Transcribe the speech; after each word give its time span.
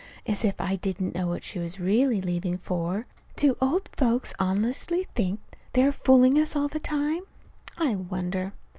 As 0.25 0.43
if 0.43 0.59
I 0.59 0.77
didn't 0.77 1.13
know 1.13 1.27
what 1.27 1.43
she 1.43 1.59
was 1.59 1.79
really 1.79 2.21
leaving 2.21 2.57
for! 2.57 3.05
Do 3.35 3.55
old 3.61 3.87
folks 3.95 4.33
honestly 4.39 5.05
think 5.13 5.39
they 5.73 5.83
are 5.83 5.91
fooling 5.91 6.39
us 6.39 6.55
all 6.55 6.69
the 6.69 6.79
time, 6.79 7.21
I 7.77 7.93
wonder? 7.93 8.53